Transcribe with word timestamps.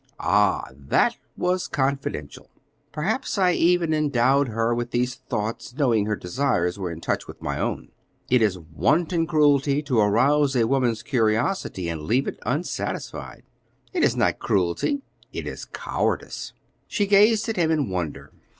"Ah, 0.19 0.63
that 0.73 1.15
was 1.37 1.67
confidential. 1.67 2.49
Perhaps 2.91 3.37
I 3.37 3.51
even 3.51 3.93
endowed 3.93 4.47
her 4.47 4.73
with 4.73 4.89
these 4.89 5.13
thoughts, 5.13 5.75
knowing 5.75 6.07
her 6.07 6.15
desires 6.15 6.79
were 6.79 6.89
in 6.89 7.01
touch 7.01 7.27
with 7.27 7.39
my 7.39 7.59
own." 7.59 7.89
"It 8.27 8.41
is 8.41 8.57
wanton 8.57 9.27
cruelty 9.27 9.83
to 9.83 9.99
arouse 9.99 10.55
a 10.55 10.65
woman's 10.65 11.03
curiosity 11.03 11.87
and 11.87 12.01
leave 12.01 12.27
it 12.27 12.39
unsatisfied." 12.47 13.43
"It 13.93 14.03
is 14.03 14.15
not 14.15 14.39
cruelty; 14.39 15.03
it 15.33 15.45
is 15.45 15.65
cowardice." 15.65 16.53
She 16.87 17.05
gazed 17.05 17.47
at 17.47 17.55
him 17.57 17.69
in 17.69 17.87
wonder. 17.91 18.33